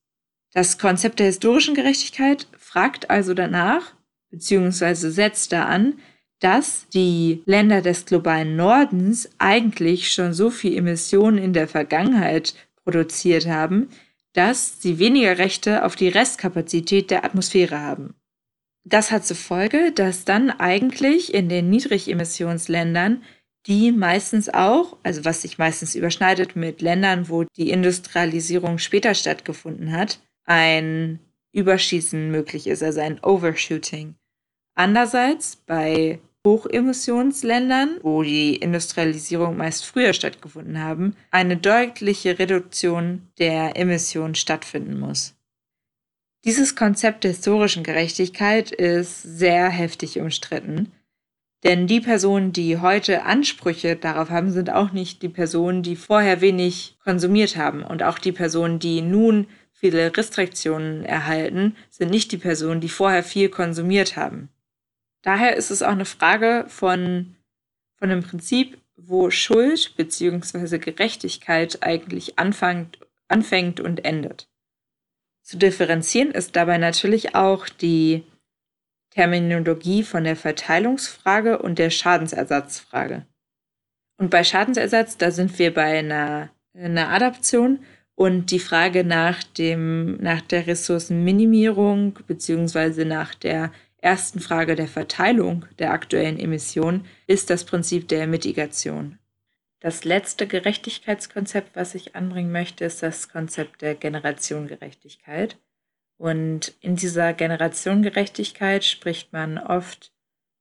Das 0.52 0.76
Konzept 0.76 1.20
der 1.20 1.26
historischen 1.26 1.74
Gerechtigkeit 1.74 2.46
fragt 2.58 3.08
also 3.08 3.32
danach, 3.32 3.94
beziehungsweise 4.30 5.10
setzt 5.10 5.52
da 5.52 5.64
an, 5.64 5.94
dass 6.40 6.86
die 6.88 7.42
Länder 7.46 7.80
des 7.80 8.04
globalen 8.04 8.56
Nordens 8.56 9.30
eigentlich 9.38 10.12
schon 10.12 10.34
so 10.34 10.50
viel 10.50 10.76
Emissionen 10.76 11.38
in 11.38 11.52
der 11.52 11.68
Vergangenheit 11.68 12.54
produziert 12.84 13.46
haben, 13.46 13.88
dass 14.32 14.82
sie 14.82 14.98
weniger 14.98 15.38
Rechte 15.38 15.84
auf 15.84 15.96
die 15.96 16.08
Restkapazität 16.08 17.10
der 17.10 17.24
Atmosphäre 17.24 17.80
haben. 17.80 18.14
Das 18.84 19.10
hat 19.10 19.26
zur 19.26 19.36
Folge, 19.36 19.92
dass 19.92 20.24
dann 20.24 20.50
eigentlich 20.50 21.34
in 21.34 21.48
den 21.48 21.70
Niedrigemissionsländern, 21.70 23.22
die 23.66 23.90
meistens 23.90 24.48
auch, 24.48 24.96
also 25.02 25.24
was 25.24 25.42
sich 25.42 25.58
meistens 25.58 25.94
überschneidet 25.94 26.54
mit 26.54 26.82
Ländern, 26.82 27.28
wo 27.28 27.44
die 27.56 27.70
Industrialisierung 27.70 28.78
später 28.78 29.14
stattgefunden 29.14 29.90
hat, 29.90 30.20
ein 30.44 31.18
Überschießen 31.52 32.30
möglich 32.30 32.66
ist, 32.68 32.82
also 32.82 33.00
ein 33.00 33.18
Overshooting. 33.24 34.14
Andererseits 34.76 35.56
bei 35.56 36.20
Hochemissionsländern, 36.46 37.98
wo 38.02 38.22
die 38.22 38.54
Industrialisierung 38.54 39.56
meist 39.56 39.84
früher 39.84 40.12
stattgefunden 40.12 40.80
haben, 40.80 41.16
eine 41.32 41.56
deutliche 41.56 42.38
Reduktion 42.38 43.28
der 43.38 43.76
Emissionen 43.76 44.36
stattfinden 44.36 45.00
muss. 45.00 45.34
Dieses 46.44 46.76
Konzept 46.76 47.24
der 47.24 47.32
historischen 47.32 47.82
Gerechtigkeit 47.82 48.70
ist 48.70 49.22
sehr 49.22 49.68
heftig 49.68 50.20
umstritten, 50.20 50.92
denn 51.64 51.88
die 51.88 52.00
Personen, 52.00 52.52
die 52.52 52.78
heute 52.78 53.24
Ansprüche 53.24 53.96
darauf 53.96 54.30
haben, 54.30 54.52
sind 54.52 54.70
auch 54.70 54.92
nicht 54.92 55.22
die 55.22 55.28
Personen, 55.28 55.82
die 55.82 55.96
vorher 55.96 56.40
wenig 56.40 56.96
konsumiert 57.02 57.56
haben. 57.56 57.82
Und 57.82 58.04
auch 58.04 58.20
die 58.20 58.30
Personen, 58.30 58.78
die 58.78 59.02
nun 59.02 59.48
viele 59.72 60.16
Restriktionen 60.16 61.04
erhalten, 61.04 61.74
sind 61.90 62.12
nicht 62.12 62.30
die 62.30 62.36
Personen, 62.36 62.80
die 62.80 62.88
vorher 62.88 63.24
viel 63.24 63.48
konsumiert 63.48 64.14
haben. 64.14 64.48
Daher 65.26 65.56
ist 65.56 65.72
es 65.72 65.82
auch 65.82 65.90
eine 65.90 66.04
Frage 66.04 66.66
von, 66.68 67.34
von 67.98 68.10
dem 68.10 68.22
Prinzip, 68.22 68.78
wo 68.94 69.28
Schuld 69.30 69.96
bzw. 69.96 70.78
Gerechtigkeit 70.78 71.82
eigentlich 71.82 72.38
anfängt, 72.38 73.00
anfängt 73.26 73.80
und 73.80 74.04
endet. 74.04 74.48
Zu 75.42 75.58
differenzieren 75.58 76.30
ist 76.30 76.54
dabei 76.54 76.78
natürlich 76.78 77.34
auch 77.34 77.68
die 77.68 78.22
Terminologie 79.10 80.04
von 80.04 80.22
der 80.22 80.36
Verteilungsfrage 80.36 81.58
und 81.58 81.80
der 81.80 81.90
Schadensersatzfrage. 81.90 83.26
Und 84.18 84.30
bei 84.30 84.44
Schadensersatz, 84.44 85.16
da 85.16 85.32
sind 85.32 85.58
wir 85.58 85.74
bei 85.74 85.98
einer, 85.98 86.50
einer 86.72 87.08
Adaption 87.08 87.80
und 88.14 88.52
die 88.52 88.60
Frage 88.60 89.02
nach, 89.02 89.42
dem, 89.42 90.18
nach 90.18 90.40
der 90.42 90.68
Ressourcenminimierung 90.68 92.16
bzw. 92.28 93.04
nach 93.04 93.34
der 93.34 93.72
ersten 93.98 94.40
Frage 94.40 94.74
der 94.74 94.88
Verteilung 94.88 95.66
der 95.78 95.92
aktuellen 95.92 96.38
Emissionen 96.38 97.06
ist 97.26 97.50
das 97.50 97.64
Prinzip 97.64 98.08
der 98.08 98.26
Mitigation. 98.26 99.18
Das 99.80 100.04
letzte 100.04 100.46
Gerechtigkeitskonzept, 100.46 101.76
was 101.76 101.94
ich 101.94 102.16
anbringen 102.16 102.50
möchte, 102.50 102.84
ist 102.84 103.02
das 103.02 103.28
Konzept 103.28 103.82
der 103.82 103.94
Generationengerechtigkeit. 103.94 105.58
Und 106.18 106.74
in 106.80 106.96
dieser 106.96 107.34
Generationengerechtigkeit 107.34 108.84
spricht 108.84 109.32
man 109.32 109.58
oft 109.58 110.12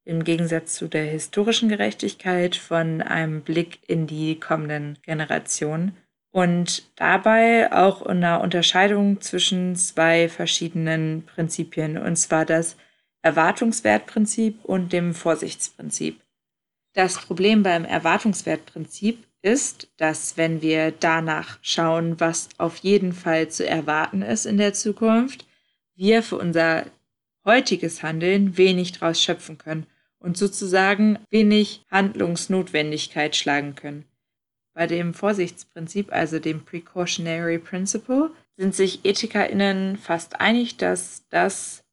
im 0.04 0.24
Gegensatz 0.24 0.76
zu 0.76 0.88
der 0.88 1.06
historischen 1.06 1.70
Gerechtigkeit 1.70 2.56
von 2.56 3.02
einem 3.02 3.42
Blick 3.42 3.80
in 3.88 4.06
die 4.06 4.40
kommenden 4.40 5.00
Generationen 5.02 5.98
und 6.32 6.84
dabei 6.96 7.72
auch 7.72 8.02
in 8.02 8.18
einer 8.18 8.42
Unterscheidung 8.42 9.22
zwischen 9.22 9.76
zwei 9.76 10.30
verschiedenen 10.30 11.26
Prinzipien, 11.26 11.98
und 11.98 12.18
zwar 12.18 12.46
das 12.46 12.76
Erwartungswertprinzip 13.26 14.64
und 14.64 14.94
dem 14.94 15.16
Vorsichtsprinzip. 15.16 16.22
Das 16.94 17.18
Problem 17.18 17.64
beim 17.64 17.84
Erwartungswertprinzip 17.84 19.26
ist, 19.42 19.90
dass 19.98 20.38
wenn 20.38 20.62
wir 20.62 20.92
danach 20.92 21.58
schauen, 21.64 22.20
was 22.20 22.50
auf 22.60 22.78
jeden 22.78 23.14
Fall 23.14 23.50
zu 23.50 23.68
erwarten 23.68 24.22
ist 24.22 24.46
in 24.46 24.58
der 24.58 24.74
Zukunft, 24.74 25.48
wir 25.96 26.22
für 26.22 26.38
unser 26.38 26.86
heutiges 27.44 28.04
Handeln 28.04 28.58
wenig 28.58 28.92
daraus 28.92 29.20
schöpfen 29.20 29.58
können 29.58 29.88
und 30.20 30.38
sozusagen 30.38 31.18
wenig 31.32 31.84
Handlungsnotwendigkeit 31.90 33.36
schlagen 33.36 33.74
können. 33.74 34.06
Bei 34.76 34.86
dem 34.86 35.16
Vorsichtsprinzip, 35.16 36.12
also 36.12 36.38
dem 36.38 36.64
Precautionary 36.64 37.58
Principle, 37.58 38.32
sind 38.56 38.76
sich 38.76 39.04
EthikerInnen 39.04 39.98
fast 39.98 40.40
einig, 40.40 40.78
dass 40.78 41.26
das 41.30 41.85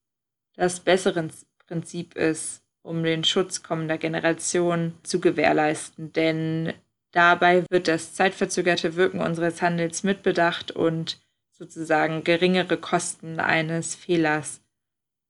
das 0.57 0.81
bessere 0.81 1.29
Prinzip 1.67 2.15
ist, 2.17 2.63
um 2.83 3.03
den 3.03 3.25
Schutz 3.25 3.63
kommender 3.63 3.99
Generationen 3.99 4.99
zu 5.03 5.21
gewährleisten. 5.21 6.13
Denn 6.13 6.73
dabei 7.13 7.65
wird 7.71 7.89
das 7.89 8.15
zeitverzögerte 8.15 8.97
Wirken 8.97 9.21
unseres 9.21 9.63
Handels 9.63 10.03
mitbedacht 10.03 10.71
und 10.71 11.21
sozusagen 11.53 12.25
geringere 12.25 12.77
Kosten 12.77 13.39
eines 13.39 13.95
Fehlers 13.95 14.61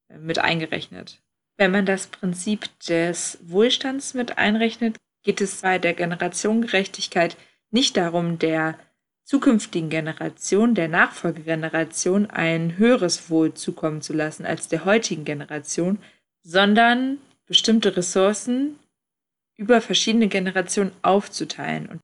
äh, 0.09 0.19
mit 0.19 0.39
eingerechnet. 0.39 1.21
Wenn 1.59 1.71
man 1.71 1.87
das 1.87 2.07
Prinzip 2.07 2.69
des 2.81 3.39
Wohlstands 3.43 4.15
mit 4.15 4.39
einrechnet, 4.39 4.97
geht 5.23 5.41
es 5.41 5.61
bei 5.61 5.79
der 5.79 5.95
Generationengerechtigkeit 5.95 7.37
nicht 7.71 7.97
darum, 7.97 8.39
der 8.39 8.79
zukünftigen 9.25 9.89
Generation, 9.89 10.75
der 10.75 10.89
Nachfolgegeneration, 10.89 12.29
ein 12.31 12.77
höheres 12.77 13.31
Wohl 13.31 13.55
zukommen 13.55 14.03
zu 14.03 14.13
lassen 14.13 14.47
als 14.47 14.69
der 14.69 14.85
heutigen 14.85 15.25
Generation, 15.25 15.99
sondern 16.43 17.19
bestimmte 17.47 17.97
Ressourcen 17.97 18.79
über 19.57 19.81
verschiedene 19.81 20.29
Generationen 20.29 20.93
aufzuteilen. 21.03 21.87
Und 21.89 22.01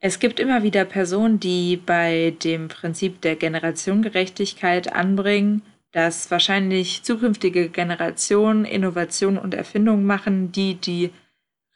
Es 0.00 0.18
gibt 0.18 0.40
immer 0.40 0.62
wieder 0.62 0.84
Personen, 0.84 1.38
die 1.38 1.76
bei 1.76 2.34
dem 2.42 2.68
Prinzip 2.68 3.20
der 3.20 3.36
Generationengerechtigkeit 3.36 4.92
anbringen, 4.92 5.62
dass 5.92 6.30
wahrscheinlich 6.30 7.02
zukünftige 7.02 7.68
Generationen 7.68 8.64
Innovationen 8.64 9.38
und 9.38 9.54
Erfindungen 9.54 10.06
machen, 10.06 10.50
die 10.50 10.74
die 10.74 11.10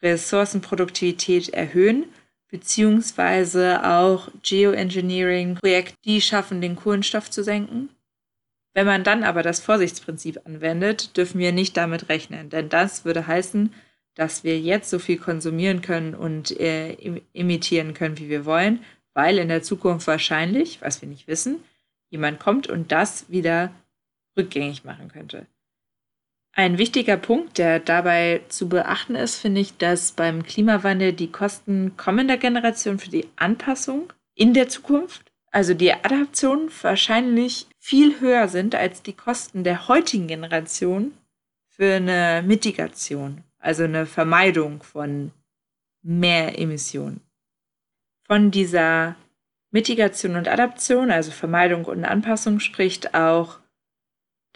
Ressourcenproduktivität 0.02 1.50
erhöhen, 1.50 2.06
beziehungsweise 2.48 3.84
auch 3.84 4.28
Geoengineering-Projekte, 4.42 5.94
die 6.04 6.20
schaffen, 6.20 6.60
den 6.60 6.76
Kohlenstoff 6.76 7.30
zu 7.30 7.42
senken. 7.42 7.88
Wenn 8.74 8.86
man 8.86 9.04
dann 9.04 9.24
aber 9.24 9.42
das 9.42 9.60
Vorsichtsprinzip 9.60 10.40
anwendet, 10.44 11.16
dürfen 11.16 11.38
wir 11.38 11.52
nicht 11.52 11.76
damit 11.76 12.08
rechnen, 12.08 12.50
denn 12.50 12.68
das 12.68 13.04
würde 13.04 13.26
heißen, 13.26 13.72
dass 14.14 14.44
wir 14.44 14.58
jetzt 14.58 14.90
so 14.90 14.98
viel 14.98 15.18
konsumieren 15.18 15.82
können 15.82 16.14
und 16.14 16.58
äh, 16.58 16.92
imitieren 17.32 17.94
können, 17.94 18.18
wie 18.18 18.28
wir 18.28 18.44
wollen, 18.44 18.84
weil 19.14 19.38
in 19.38 19.48
der 19.48 19.62
Zukunft 19.62 20.06
wahrscheinlich, 20.06 20.82
was 20.82 21.00
wir 21.00 21.08
nicht 21.08 21.26
wissen, 21.26 21.62
jemand 22.10 22.38
kommt 22.38 22.68
und 22.68 22.92
das 22.92 23.30
wieder 23.30 23.72
rückgängig 24.36 24.84
machen 24.84 25.08
könnte. 25.08 25.46
Ein 26.58 26.78
wichtiger 26.78 27.18
Punkt, 27.18 27.58
der 27.58 27.80
dabei 27.80 28.40
zu 28.48 28.66
beachten 28.66 29.14
ist, 29.14 29.36
finde 29.36 29.60
ich, 29.60 29.76
dass 29.76 30.12
beim 30.12 30.42
Klimawandel 30.42 31.12
die 31.12 31.30
Kosten 31.30 31.98
kommender 31.98 32.38
Generationen 32.38 32.98
für 32.98 33.10
die 33.10 33.28
Anpassung 33.36 34.10
in 34.34 34.54
der 34.54 34.66
Zukunft, 34.70 35.30
also 35.50 35.74
die 35.74 35.92
Adaption, 35.92 36.70
wahrscheinlich 36.80 37.66
viel 37.78 38.20
höher 38.20 38.48
sind 38.48 38.74
als 38.74 39.02
die 39.02 39.12
Kosten 39.12 39.64
der 39.64 39.86
heutigen 39.86 40.28
Generation 40.28 41.12
für 41.68 41.96
eine 41.96 42.42
Mitigation, 42.42 43.44
also 43.58 43.84
eine 43.84 44.06
Vermeidung 44.06 44.82
von 44.82 45.32
mehr 46.02 46.58
Emissionen. 46.58 47.20
Von 48.26 48.50
dieser 48.50 49.14
Mitigation 49.72 50.36
und 50.36 50.48
Adaption, 50.48 51.10
also 51.10 51.32
Vermeidung 51.32 51.84
und 51.84 52.06
Anpassung, 52.06 52.60
spricht 52.60 53.14
auch 53.14 53.58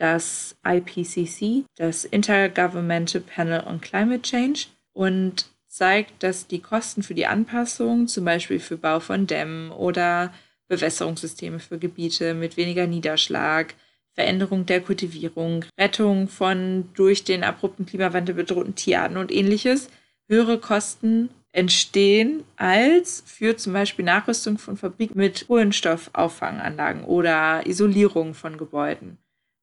das 0.01 0.57
IPCC, 0.67 1.65
das 1.77 2.07
Intergovernmental 2.07 3.21
Panel 3.21 3.63
on 3.67 3.81
Climate 3.83 4.23
Change, 4.23 4.67
und 4.95 5.47
zeigt, 5.69 6.23
dass 6.23 6.47
die 6.47 6.61
Kosten 6.61 7.03
für 7.03 7.15
die 7.15 7.27
Anpassung, 7.27 8.09
zum 8.09 8.25
Beispiel 8.25 8.61
für 8.61 8.79
Bau 8.79 8.99
von 8.99 9.27
Dämmen 9.27 9.71
oder 9.71 10.33
Bewässerungssysteme 10.69 11.61
für 11.61 11.79
Gebiete 11.79 12.35
mit 12.35 12.57
weniger 12.57 12.87
Niederschlag, 12.87 13.75
Veränderung 14.15 14.67
der 14.67 14.81
Kultivierung, 14.81 15.67
Rettung 15.79 16.29
von 16.29 16.89
durch 16.95 17.23
den 17.25 17.45
abrupten 17.45 17.87
Klimawandel 17.87 18.35
bedrohten 18.35 18.75
Tierarten 18.75 19.19
und 19.19 19.31
ähnliches, 19.31 19.91
höhere 20.29 20.59
Kosten 20.59 21.29
entstehen 21.53 22.43
als 22.57 23.23
für 23.27 23.57
zum 23.57 23.75
Beispiel 23.75 24.05
Nachrüstung 24.05 24.57
von 24.59 24.77
Fabriken 24.77 25.19
mit 25.19 25.47
Kohlenstoffauffanganlagen 25.47 27.05
oder 27.05 27.67
Isolierung 27.67 28.35
von 28.35 28.57
Gebäuden 28.57 29.19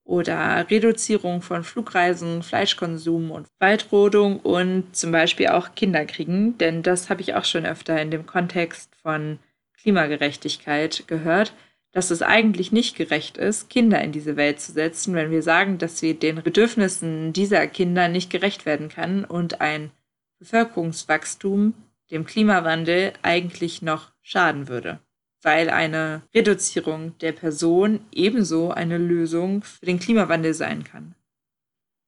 oder 0.08 0.66
Reduzierung 0.70 1.42
von 1.42 1.64
Flugreisen, 1.64 2.42
Fleischkonsum 2.42 3.30
und 3.30 3.48
Waldrodung 3.60 4.40
und 4.40 4.96
zum 4.96 5.12
Beispiel 5.12 5.48
auch 5.48 5.76
Kinderkriegen, 5.76 6.58
denn 6.58 6.82
das 6.82 7.10
habe 7.10 7.22
ich 7.22 7.36
auch 7.36 7.44
schon 7.44 7.66
öfter 7.66 8.02
in 8.02 8.10
dem 8.10 8.26
Kontext 8.26 8.96
von 9.02 9.40
Klimagerechtigkeit 9.82 11.04
gehört, 11.08 11.54
dass 11.92 12.10
es 12.10 12.22
eigentlich 12.22 12.72
nicht 12.72 12.96
gerecht 12.96 13.38
ist, 13.38 13.70
Kinder 13.70 14.02
in 14.02 14.12
diese 14.12 14.38
Welt 14.38 14.62
zu 14.62 14.72
setzen, 14.72 15.14
wenn 15.14 15.30
wir 15.30 15.44
sagen, 15.44 15.78
dass 15.78 16.02
wir 16.02 16.14
den 16.14 16.42
Bedürfnissen 16.42 17.34
dieser 17.34 17.68
Kinder 17.68 18.08
nicht 18.08 18.30
gerecht 18.30 18.66
werden 18.66 18.88
kann 18.88 19.26
und 19.26 19.60
ein 19.62 19.92
Bevölkerungswachstum 20.40 21.74
dem 22.12 22.26
Klimawandel 22.26 23.14
eigentlich 23.24 23.82
noch 23.82 24.12
schaden 24.22 24.70
würde 24.70 25.00
weil 25.44 25.70
eine 25.70 26.24
Reduzierung 26.34 27.18
der 27.20 27.32
Person 27.32 28.02
ebenso 28.12 28.72
eine 28.72 28.98
Lösung 28.98 29.64
für 29.64 29.86
den 29.86 30.00
Klimawandel 30.00 30.54
sein 30.54 30.84
kann. 30.84 31.16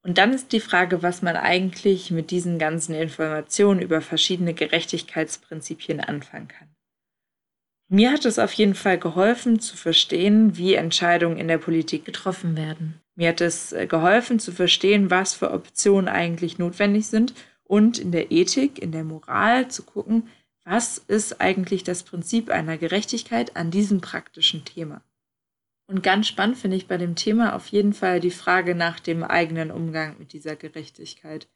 Und 0.02 0.18
dann 0.18 0.34
ist 0.34 0.54
die 0.54 0.62
Frage, 0.62 1.04
was 1.04 1.22
man 1.22 1.36
eigentlich 1.36 2.10
mit 2.10 2.32
diesen 2.32 2.58
ganzen 2.58 2.96
Informationen 2.96 3.82
über 3.82 4.02
verschiedene 4.02 4.54
Gerechtigkeitsprinzipien 4.54 6.00
anfangen 6.00 6.48
kann. 6.48 6.70
Mir 7.92 8.12
hat 8.12 8.26
es 8.26 8.38
auf 8.40 8.54
jeden 8.54 8.76
Fall 8.76 9.00
geholfen 9.00 9.60
zu 9.60 9.76
verstehen, 9.76 10.56
wie 10.58 10.76
Entscheidungen 10.76 11.38
in 11.38 11.48
der 11.48 11.58
Politik 11.58 12.06
getroffen 12.06 12.56
werden. 12.56 13.02
Mir 13.16 13.30
hat 13.30 13.42
es 13.42 13.74
äh, 13.74 13.88
geholfen 13.88 14.40
zu 14.40 14.52
verstehen, 14.52 15.10
was 15.10 15.34
für 15.34 15.52
Optionen 15.52 16.08
eigentlich 16.08 16.60
notwendig 16.60 17.08
sind 17.08 17.34
und 17.64 17.98
in 17.98 18.12
der 18.12 18.32
Ethik, 18.32 18.80
in 18.80 18.92
der 18.92 19.04
Moral 19.04 19.70
zu 19.70 19.84
gucken, 19.84 20.28
was 20.70 21.00
ist 21.00 21.42
eigentlich 21.42 21.84
das 21.84 22.04
Prinzip 22.04 22.52
einer 22.52 22.78
Gerechtigkeit 22.78 23.56
an 23.56 23.72
diesem 23.72 24.02
praktischen 24.02 24.66
Thema? 24.66 25.02
Und 25.88 26.04
ganz 26.04 26.28
spannend 26.28 26.60
finde 26.60 26.78
ich 26.78 26.88
bei 26.88 26.98
dem 26.98 27.16
Thema 27.16 27.56
auf 27.56 27.66
jeden 27.70 27.94
Fall 27.94 28.20
die 28.20 28.30
Frage 28.30 28.76
nach 28.76 29.00
dem 29.00 29.24
eigenen 29.24 29.72
Umgang 29.72 30.20
mit 30.20 30.32
dieser 30.32 30.56
Gerechtigkeit. 30.56 31.48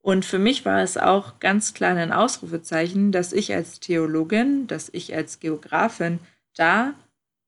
Und 0.00 0.24
für 0.24 0.38
mich 0.38 0.64
war 0.64 0.80
es 0.80 0.96
auch 0.96 1.40
ganz 1.40 1.74
klar 1.74 1.96
ein 1.96 2.12
Ausrufezeichen, 2.12 3.10
dass 3.10 3.32
ich 3.32 3.52
als 3.52 3.80
Theologin, 3.80 4.68
dass 4.68 4.90
ich 4.90 5.12
als 5.12 5.40
Geografin 5.40 6.20
da 6.54 6.94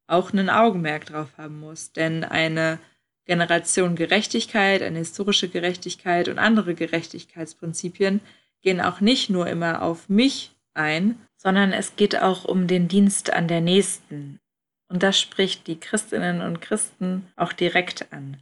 auch 0.09 0.33
ein 0.33 0.51
Augenmerk 0.51 1.07
drauf 1.07 1.29
haben 1.39 1.61
muss. 1.61 1.93
Denn 1.93 2.25
eine 2.25 2.81
Generation 3.25 3.95
Gerechtigkeit, 3.95 4.83
eine 4.83 4.99
historische 4.99 5.49
Gerechtigkeit 5.49 6.27
und 6.27 6.41
andere 6.41 6.75
Gerechtigkeitsprinzipien 6.75 8.21
gehen 8.63 8.81
auch 8.81 9.01
nicht 9.01 9.31
nur 9.31 9.47
immer 9.47 9.83
auf 9.83 10.09
mich 10.09 10.53
ein, 10.75 11.19
sondern 11.37 11.73
es 11.73 11.97
geht 11.97 12.21
auch 12.21 12.45
um 12.45 12.67
den 12.67 12.89
Dienst 12.89 13.33
an 13.33 13.49
der 13.49 13.61
Nächsten. 13.61 14.41
Und 14.89 15.03
das 15.03 15.19
spricht 15.19 15.67
die 15.67 15.81
Christinnen 15.81 16.41
und 16.41 16.61
Christen 16.61 17.27
auch 17.37 17.53
direkt 17.53 18.13
an. 18.13 18.37